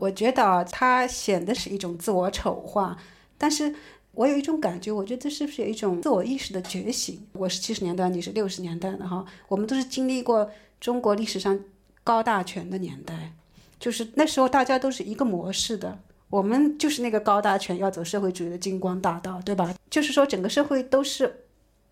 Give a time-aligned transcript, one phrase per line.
[0.00, 2.96] 我觉得啊，它显得是一种自我丑化，
[3.36, 3.74] 但是
[4.12, 7.26] 我有一种感觉，我觉得这是不是有一种自我意识的觉醒？
[7.32, 10.50] 我是七十年代，你是六十年代的哈，我们都是经历过
[10.80, 11.58] 中国历史上
[12.04, 13.32] 高大全的年代，
[13.78, 15.98] 就是那时候大家都是一个模式的。
[16.28, 19.74] 我们就是那个高大全要走社会主义的金光大道，对吧？
[19.90, 21.44] 就是说整个社会都是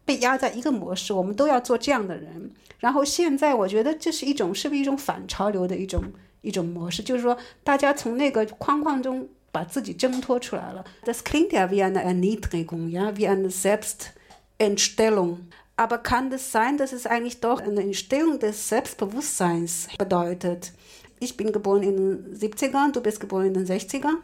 [0.03, 2.51] 被压在一个模式，我们都要做这样的人。
[2.79, 6.03] 然后现在我觉得这是一种是不是一种反潮流的一种
[6.42, 7.04] 一种模式？
[7.04, 10.84] 就是说大家从那个框框中把自己挣脱出来了。
[11.06, 15.47] Das klingt ja wie eine Erniedrigung, ja, wie eine Selbstentstellung.
[15.78, 20.71] Aber kann es sein, dass es eigentlich doch eine Entstehung des Selbstbewusstseins bedeutet?
[21.20, 24.18] ich bin geboren in den 70ern, du bist geboren in den 60ern.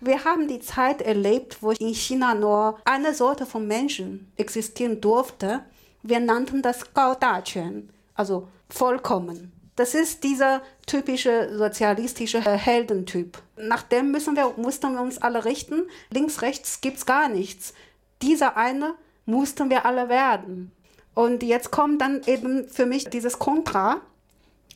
[0.00, 5.60] Wir haben die Zeit erlebt, wo in China nur eine Sorte von Menschen existieren durfte.
[6.02, 9.52] Wir nannten das Gao Daquan, also vollkommen.
[9.76, 13.38] Das ist dieser typische sozialistische Heldentyp.
[13.56, 15.84] Nach dem müssen wir, mussten wir uns alle richten.
[16.10, 17.72] Links, rechts gibt's gar nichts.
[18.20, 20.72] Dieser eine mussten wir alle werden.
[21.14, 24.00] Und jetzt kommt dann eben für mich dieses Kontra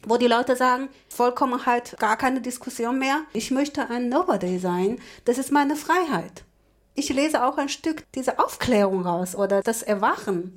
[0.06, 3.22] wo die Leute sagen, Vollkommenheit, gar keine Diskussion mehr.
[3.32, 4.98] Ich möchte ein Nobody sein.
[5.24, 6.44] Das ist meine Freiheit.
[6.94, 10.55] Ich lese auch ein Stück diese Aufklärung raus oder das Erwachen.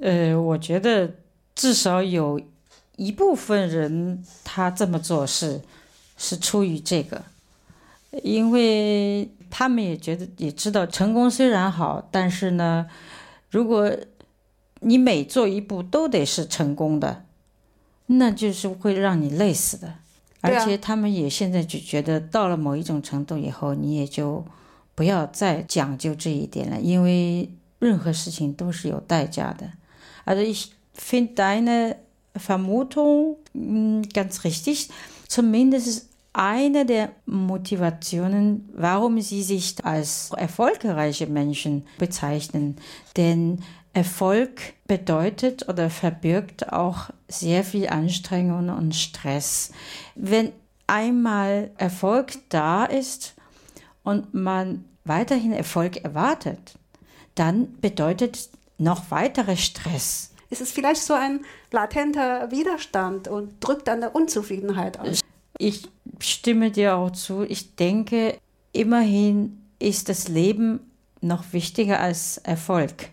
[0.00, 1.12] 呃，我觉得
[1.56, 2.40] 至少有
[2.95, 5.61] 一部分人他这么做是
[6.17, 7.23] 是出于这个，
[8.23, 12.87] 因为他们也觉得也知道成功虽然好，但是呢，
[13.49, 13.91] 如果
[14.81, 17.25] 你每做一步都得是成功的，
[18.05, 19.95] 那就是会让你累死的，
[20.41, 24.45] 而且他们也现在就觉得到了某一种程度以后，你也就
[24.93, 27.49] 不要再讲究这一点了，因为
[27.79, 29.71] 任何事情都是有代价的。
[30.25, 31.95] Also ich finde deine
[32.35, 33.37] Vermutung
[34.13, 34.89] ganz richtig.
[35.27, 42.77] Zumindest eine der Motivationen, warum sie sich als erfolgreiche Menschen bezeichnen.
[43.15, 43.59] Denn
[43.93, 49.71] Erfolg bedeutet oder verbirgt auch sehr viel Anstrengung und Stress.
[50.15, 50.51] Wenn
[50.87, 53.35] einmal Erfolg da ist
[54.03, 56.79] und man weiterhin Erfolg erwartet,
[57.35, 58.49] dann bedeutet
[58.79, 61.40] noch weiterer Stress Es ist vielleicht so ein
[61.72, 65.20] latenter Widerstand und drückt an der Unzufriedenheit aus.
[65.58, 65.88] Ich
[66.20, 67.42] stimme dir auch zu.
[67.42, 68.38] Ich denke,
[68.72, 70.80] immerhin ist das Leben
[71.20, 73.10] noch wichtiger als Erfolg.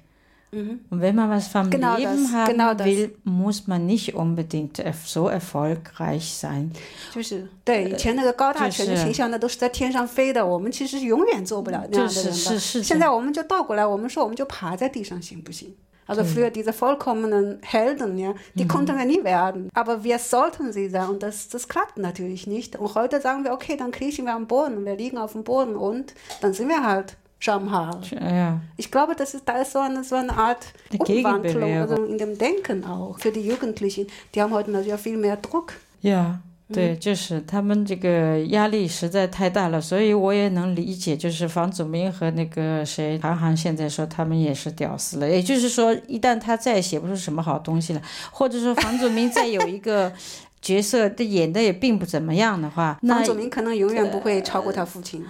[0.52, 0.80] Mhm.
[0.90, 4.82] Und wenn man was vom genau Leben das, haben genau will, muss man nicht unbedingt
[5.06, 6.72] so erfolgreich sein.
[7.14, 10.46] 就是对以前那个高大全的形象，那都是在天上飞的。
[10.46, 12.60] 我们其实是永远做不了那样的人的。
[12.60, 15.76] 现在我们就倒过来，我们说我们就爬在地上，行不行
[16.11, 18.69] ？Also für diese vollkommenen Helden, ja, die mhm.
[18.69, 19.71] konnten wir nie werden.
[19.75, 22.77] Aber wir sollten sie sein und das, das klappt natürlich nicht.
[22.77, 25.77] Und heute sagen wir, okay, dann kriechen wir am Boden, wir liegen auf dem Boden
[25.77, 28.01] und dann sind wir halt Schamhaar.
[28.11, 28.61] Ja.
[28.77, 30.67] Ich glaube, das ist, da ist so eine, so eine Art
[30.99, 34.07] Umwandlung also in dem Denken auch für die Jugendlichen.
[34.35, 35.73] Die haben heute natürlich viel mehr Druck.
[36.03, 36.41] Ja.
[36.73, 45.29] 对，就是他们这个压力实在太大了，所以我也能理解，就是房祖名和那个谁韩寒现在说他们也是屌丝了。
[45.29, 50.13] 也就是说，一旦他再写不出什么好东西了，或者说房祖名再有一个
[50.61, 55.25] 角色，的演的也并不怎么样的话， 那房祖名可能永远不会超过他父亲。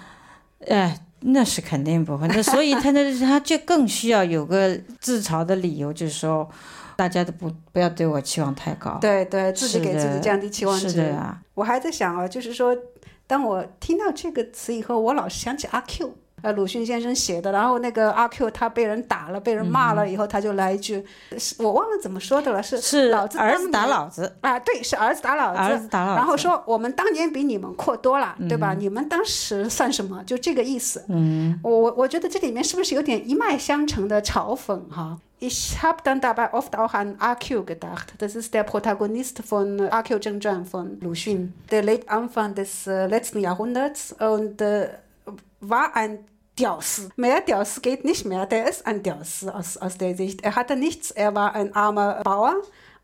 [0.67, 0.99] 哎。
[1.21, 6.49] 那是肯定不会，那所以他那他就更需要有个自嘲的理由，就是说，
[6.97, 8.99] 大家都不不要对我期望太高。
[9.03, 10.89] 对对，自己给自己降低期望值。
[10.89, 12.77] 是的啊，我还在想啊，就是说，
[13.27, 16.15] 当我听到这个词以后，我老是想起阿 Q。
[16.43, 21.05] 呃，鲁迅先生写的，然后那个阿 Q 他被人打了，被人骂了以后，他就来一句，
[21.59, 28.75] 我忘了怎么说的了，是是老子儿子打老子啊，对，是儿子打老子，儿子打老子，然后说我们当年比你们阔多了，对吧？
[28.75, 30.23] 你们当时算什么？
[30.25, 31.05] 就这个意思。
[31.09, 38.15] 嗯，我我我觉得这里面是不是有点一脉相承的嘲讽哈？Ich habe dann dabei oft auch an AQ gedacht.
[38.19, 41.53] Das ist der Protagonist von AQ 正传 von 鲁迅。
[41.71, 44.63] Der lebt Anfang des letzten Jahrhunderts und
[45.61, 46.19] war ein
[46.61, 47.09] Dios.
[47.17, 48.45] Mehr Dios geht nicht mehr.
[48.45, 50.43] Der ist ein Dios aus, aus der Sicht.
[50.43, 51.11] Er hatte nichts.
[51.11, 52.57] Er war ein armer Bauer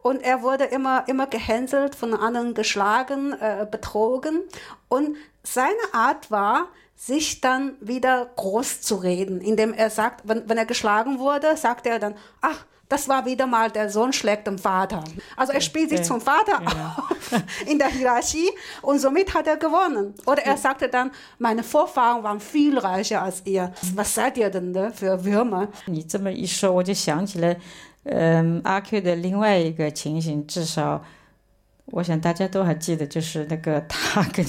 [0.03, 4.43] und er wurde immer, immer gehänselt, von anderen geschlagen, äh, betrogen.
[4.89, 10.59] Und seine Art war, sich dann wieder groß zu reden, indem er sagt, wenn, wenn
[10.59, 14.58] er geschlagen wurde, sagt er dann, ach, das war wieder mal der Sohn schlägt den
[14.58, 15.02] Vater.
[15.38, 18.50] Also er spielt sich zum Vater auf in der Hierarchie
[18.82, 20.14] und somit hat er gewonnen.
[20.26, 21.10] Oder er sagte dann,
[21.40, 23.72] meine Vorfahren waren viel reicher als ihr.
[23.96, 25.70] Was seid ihr denn ne, für Würmer?
[25.86, 27.56] 你这么一说，我就想起了，
[28.04, 31.02] 嗯，阿 Q 的另外一个情形，至少
[31.86, 34.46] 我想大家都还记得，就是那个他跟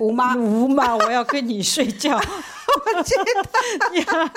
[0.00, 2.20] 吴妈，吴妈，我要跟你睡觉。
[2.96, 4.30] 我记得，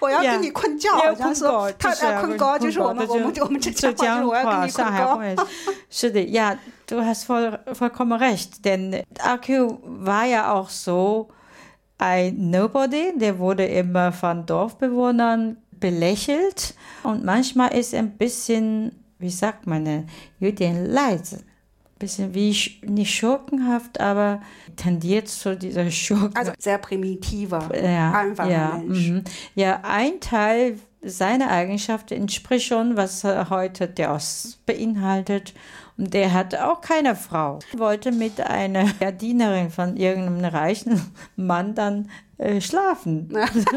[0.00, 5.18] 我要跟你困觉，好像说他在困觉，就是我们我们我们浙江话，上海话
[5.88, 6.56] 是的，ja,
[6.86, 11.28] du hast voll vollkommen recht, denn Akku war ja auch so
[11.98, 19.30] ein Nobody, der wurde immer von Dorfbewohnern belächelt und manchmal ist er ein bisschen, wie
[19.30, 20.06] sagt man,
[20.38, 21.40] 有点leise
[21.99, 22.55] bisschen wie
[22.85, 24.41] nicht schurkenhaft, aber
[24.75, 26.35] tendiert zu dieser Schurken.
[26.35, 29.09] Also sehr primitiver, ja, einfacher ja, Mensch.
[29.09, 29.23] Mhm.
[29.55, 35.53] Ja, ein Teil seiner Eigenschaften entspricht schon, was heute der Ost beinhaltet.
[35.96, 37.58] Und der hat auch keine Frau.
[37.76, 43.30] Wollte mit einer Dienerin von irgendeinem reichen Mann dann äh, schlafen.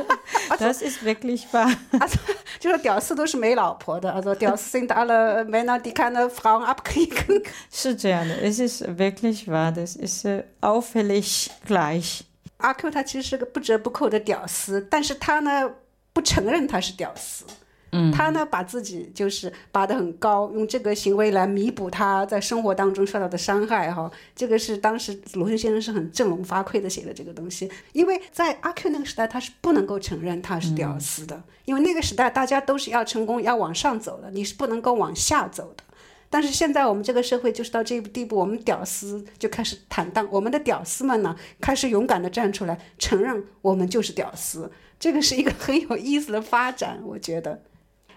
[0.50, 1.70] Also, das ist wirklich wahr.
[2.00, 2.18] Also,
[2.60, 7.44] 就是屌丝都是没老婆的，also 屌丝 sind alle Männer, die keine Frauen abkriegen.
[7.70, 12.24] 是这样的，es ist wirklich wahr, das ist äh, auffällig gleich.
[12.60, 15.70] 阿 Q 他其实是个不折不扣的屌丝，但是他呢
[16.14, 17.44] 不承认他是屌丝。
[17.93, 24.11] 嗯，他呢把自己就是拔得很高，用这个行为来弥补他在生活当中受到的伤害哈。
[24.37, 35.85] 这个是当时鲁迅先生是很振聋发聩的写的这个东西，因为在阿 Q 那个时代他是不能够承认他是屌丝的，因为那个时代大家都是要成功要往上走的，你是不能够往下走的。
[36.31, 44.71] 但是现在我们这个社会就是到这个地步，我们屌丝就开始坦荡，我们的屌丝们呢开始勇敢的站出来承认我们就是屌丝，
[45.01, 47.63] 这个是一个很有意思的发展，我觉得。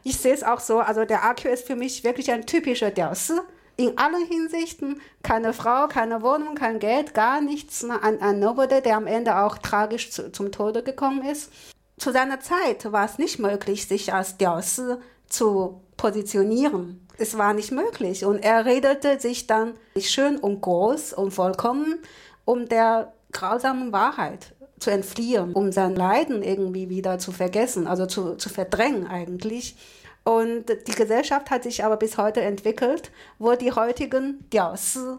[0.03, 3.44] Ich sehe es auch so, also der AQ ist für mich wirklich ein typischer Derse.
[3.77, 7.83] In allen Hinsichten, keine Frau, keine Wohnung, kein Geld, gar nichts.
[7.83, 11.51] Ein, ein Nobody, der am Ende auch tragisch zu, zum Tode gekommen ist.
[11.98, 17.07] Zu seiner Zeit war es nicht möglich, sich als Derse zu positionieren.
[17.18, 18.25] Es war nicht möglich.
[18.25, 22.00] Und er redete sich dann schön und groß und vollkommen
[22.44, 28.37] um der grausamen Wahrheit zu entfliehen, um sein Leiden irgendwie wieder zu vergessen, also zu,
[28.37, 29.76] zu verdrängen eigentlich.
[30.25, 35.19] Und die Gesellschaft hat sich aber bis heute entwickelt, wo die heutigen Diaosi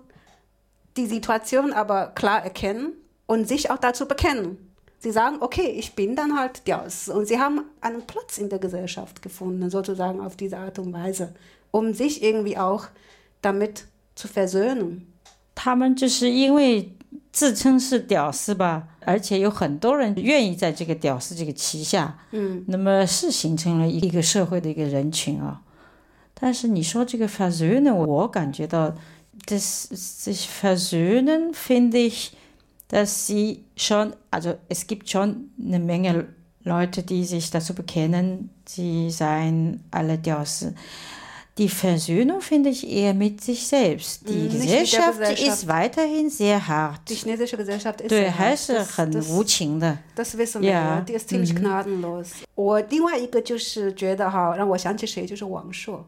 [0.97, 2.93] die Situation aber klar erkennen
[3.25, 4.57] und sich auch dazu bekennen.
[4.99, 7.07] Sie sagen, okay, ich bin dann halt Diaos.
[7.07, 11.35] Und sie haben einen Platz in der Gesellschaft gefunden, sozusagen auf diese Art und Weise,
[11.71, 12.87] um sich irgendwie auch
[13.41, 15.13] damit zu versöhnen.
[15.57, 16.87] 他们就是因为
[17.32, 25.62] 自称是屌丝吧，而且有很多人愿意在这个屌丝这个旗下，嗯，那么是形成了一个社会的一个人群啊。
[26.34, 28.94] 但是你说这个 versöhnen，我感觉到
[29.46, 32.32] ，das sich versöhnen finde ich,
[32.90, 36.26] dass sie schon, also es gibt schon eine Menge
[36.64, 40.74] Leute, die sich dazu bekennen, sie seien alle Diasse.
[41.58, 44.26] Die Versöhnung finde ich eher mit sich selbst.
[44.26, 47.00] Die Gesellschaft, Gesellschaft, ist weiterhin sehr hart.
[47.08, 48.58] Die chinesische Gesellschaft ist sehr hart.。
[50.16, 51.04] Das wissen wir.
[51.06, 52.28] Die ist ziemlich gnadenlos.
[52.54, 56.06] 我另外一个就是觉得哈，让我想起谁就是王朔。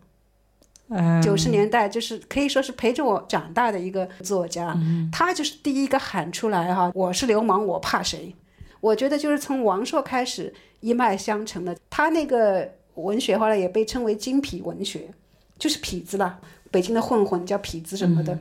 [1.22, 4.74] 九十年代就是可以说是陪着我长大的一个作家，
[5.12, 8.34] 他就是第一个喊出来哈，我是流氓，我怕谁？
[8.80, 15.08] 我觉得就是从王朔开始一脉相承的，他那个文学后来也被称为精品文学。
[15.64, 16.38] 就是痞子了，
[16.70, 18.38] 北京的混混叫痞子什么的。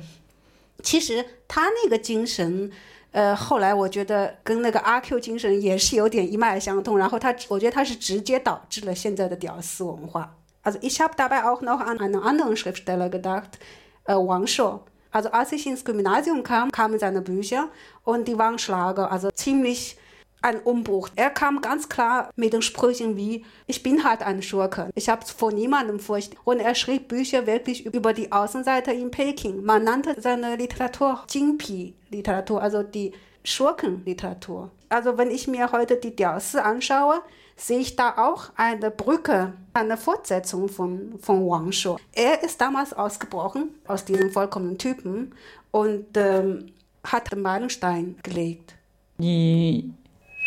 [0.81, 2.69] 其实他那个精神，
[3.11, 6.97] 呃，后来我觉得跟那个阿 Q 精神也是有点一脉相通。
[6.97, 10.35] 然后他，我觉得他是直接导致了现在的屌丝文化。
[10.65, 13.57] Also ich habe dabei auch noch an einen anderen Schriftsteller gedacht,
[14.03, 14.81] äh, Wang Shou.
[15.11, 17.69] Also als ich ins Gymnasium kam, kamen seine Bücher
[18.03, 19.95] und die waren Schlager, also ziemlich
[20.44, 21.09] ein Umbruch.
[21.16, 25.26] Er kam ganz klar mit den Sprüchen wie, ich bin halt ein Schurke, ich habe
[25.26, 26.35] vor niemandem Furcht.
[26.44, 29.64] Und er schrieb Bücher wirklich über die Außenseiter in Peking.
[29.64, 33.12] Man nannte seine Literatur Jingpi-Literatur, also die
[33.44, 34.71] Schurkenliteratur.
[34.90, 37.21] Also wenn ich mir heute die Diaosi anschaue,
[37.56, 41.97] sehe ich da auch eine Brücke, eine Fortsetzung von, von Wang Shu.
[42.14, 45.33] Er ist damals ausgebrochen aus diesem vollkommenen Typen
[45.71, 46.71] und ähm,
[47.04, 48.76] hat den Meilenstein gelegt.
[49.18, 49.94] 你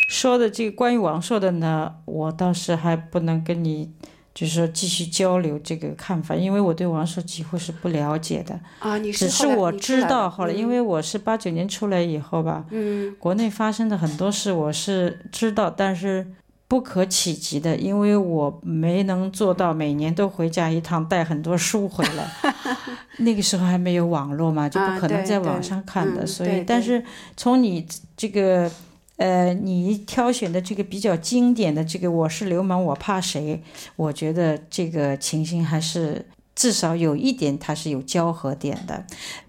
[0.07, 3.91] 说的这个关于王朔的呢，我倒是还不能跟你，
[4.33, 8.57] 就是说继续交流这个看法，因为我对王朔几乎是不了解的。
[8.79, 16.25] 啊，你是只是我知道后来，因为我是八九年出来以后吧，嗯，国内发生的很多事我是知道，但是
[16.69, 22.31] 不可企及的，因为我没能做到每年都回家一趟带很多书回来。
[23.19, 27.03] 那个时候还没有网络嘛，就不可能在网上看的，所以，但是
[27.35, 27.85] 从你
[28.15, 28.71] 这个。
[29.16, 33.60] 呃，你挑选的这个比较经典的这个“我是流氓，我怕谁”，
[33.96, 39.04] 我觉得这个情形还是 至少有一点它是有交合点的。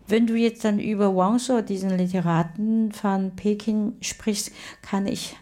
[0.08, 4.52] Wenn du jetzt dann über Wang Shou, diesen Literaten von Peking, sprichst,
[4.82, 5.36] kann ich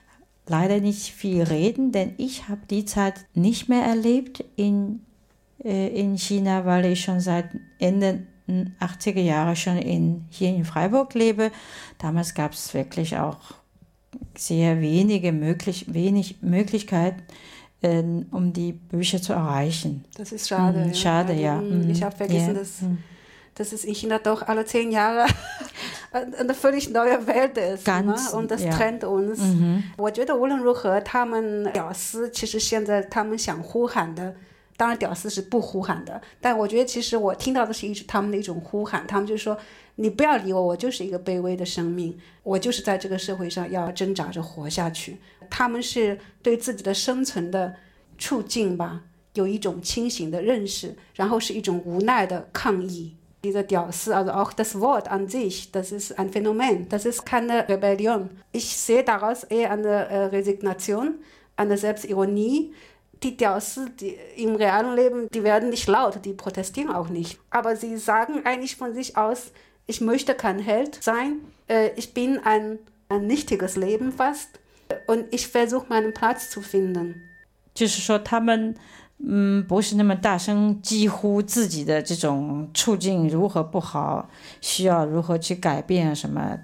[0.45, 5.01] leider nicht viel reden, denn ich habe die Zeit nicht mehr erlebt in,
[5.63, 7.49] äh, in China, weil ich schon seit
[7.79, 8.27] Ende
[8.79, 11.51] 80er Jahre schon in, hier in Freiburg lebe.
[11.97, 13.37] Damals gab es wirklich auch
[14.37, 17.21] sehr wenige möglich, wenig Möglichkeiten,
[17.81, 20.03] äh, um die Bücher zu erreichen.
[20.17, 20.79] Das ist schade.
[20.87, 21.55] Mm, schade, ja.
[21.61, 22.59] Mm, Ich habe vergessen, Ja.
[22.59, 22.79] dass,
[23.55, 25.25] dass es in China doch alle zehn Jahre
[26.11, 27.85] eine völlig neue Welt ist.
[27.85, 28.37] Ganz, ne?
[28.37, 28.71] Und das ja.
[28.71, 29.39] trennt uns.
[29.41, 34.35] 嗯我觉得无论如何，他们屌丝其实现在他们想呼喊的，
[34.76, 39.56] 当然屌丝是不呼喊的，但我觉得其实我听到的是一种他们的一种呼喊，他们就说
[39.96, 45.18] 你不要理我，我就是一个卑微的生命，我就是在这个社会上要挣扎着活下去。
[45.48, 47.74] 他们是对自己的生存的
[48.18, 49.02] 处境吧，
[49.34, 53.16] 有一种清醒的认识，然后是一种无奈的抗议。
[53.42, 58.30] Dieser 屌丝, also auch das Wort an sich, das ist ein Phänomen, das ist keine Rebellion.
[58.50, 61.20] Ich sehe daraus eher eine äh, Resignation,
[61.54, 62.72] eine Selbstironie.
[63.23, 67.37] Die屌丝, die im realen Leben, die werden nicht laut, die protestieren auch nicht.
[67.51, 69.51] Aber sie sagen eigentlich von sich aus,
[69.85, 74.59] ich möchte kein Held sein, äh, ich bin ein, ein nichtiges Leben fast
[75.05, 77.15] und ich versuche meinen Platz zu finden.
[77.75, 78.75] 就是说他们
[79.19, 84.27] 嗯不是那么大声疾呼自己的这种处境如何不好，
[84.61, 86.57] 需要如何去改变什么。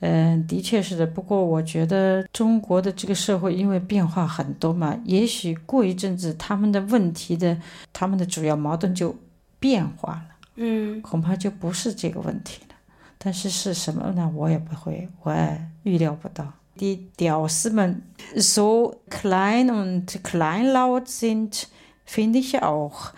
[0.00, 1.06] 嗯，的确是的。
[1.06, 7.56] 不过我觉得中国的这个社会因为变化很多嘛，也许过一阵子他们的问题的
[7.92, 9.16] 他们的主要矛盾就
[9.58, 12.74] 变化了，嗯，恐怕就不是这个问题了。
[13.18, 14.30] 但是是什么呢？
[14.34, 16.52] 我也不会，我也预料不到。
[16.78, 18.02] Die 屌丝们
[18.36, 21.68] so klein und kleinlaut sind,
[22.04, 23.12] finde ich auch.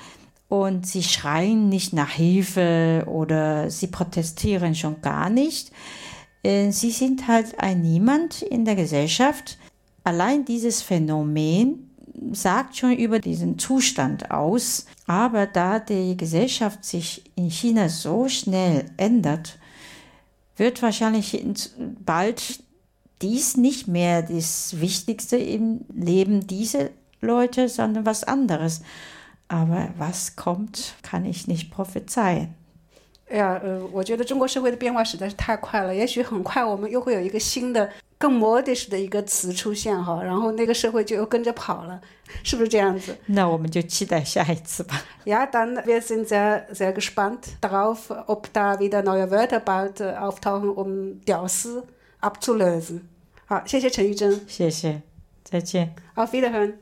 [0.49, 5.73] Und sie schreien nicht nach Hilfe oder sie protestieren schon gar nicht.
[6.43, 9.59] Äh, Sie sind halt ein Niemand in der Gesellschaft.
[10.05, 11.91] Allein dieses Phänomen
[12.33, 14.87] sagt schon über diesen Zustand aus.
[15.07, 19.59] Aber da die Gesellschaft sich in China so schnell ändert,
[20.57, 21.55] wird wahrscheinlich in-
[22.05, 22.63] bald
[23.23, 26.91] dies nicht mehr das Wichtigste im Leben dieser
[27.21, 28.83] Leute, sondern was anderes.
[29.49, 32.55] Aber was kommt, kann ich nicht prophezeien.
[33.31, 42.01] 哎呀，呃，我觉得中国社会的变化实在是太快了，也许很快我们又会有一个新的、更 modish 的一个词出现哈，然后那个社会就又跟着跑了，
[42.43, 43.15] 是不是这样子？
[43.27, 45.03] 那我们就期待下一次吧。
[45.27, 50.73] Ja, dann wir sind sehr, sehr gespannt darauf, ob da wieder neue Wörter bald äh, auftauchen,
[50.75, 51.87] um 屌丝
[52.21, 53.03] abzulösen.
[53.45, 55.03] 好，谢谢陈玉珍谢谢，
[55.45, 55.95] 再见。
[56.15, 56.79] ，Auf Wiederhören。